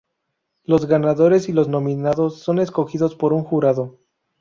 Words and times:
Los 0.63 0.87
ganadores 0.87 1.47
y 1.47 1.53
los 1.53 1.67
nominados 1.67 2.39
son 2.39 2.57
escogidos 2.57 3.13
por 3.13 3.33
un 3.33 3.43
jurado. 3.43 3.99